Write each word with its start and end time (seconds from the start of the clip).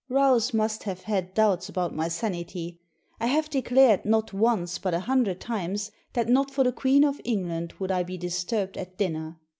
Rouse 0.09 0.51
must 0.51 0.81
have 0.85 1.03
had 1.03 1.35
doubts 1.35 1.69
about 1.69 1.93
my 1.93 2.07
sanity. 2.07 2.79
I 3.19 3.27
have 3.27 3.51
declared, 3.51 4.03
not 4.03 4.33
once, 4.33 4.79
but 4.79 4.95
a 4.95 5.01
hundred 5.01 5.39
times, 5.39 5.91
that 6.13 6.27
not 6.27 6.49
for 6.49 6.63
the 6.63 6.71
Queen 6.71 7.03
of 7.03 7.21
England 7.23 7.73
would 7.77 7.91
I 7.91 8.01
be 8.01 8.17
disturbed 8.17 8.77
at 8.79 8.97
dinner. 8.97 9.37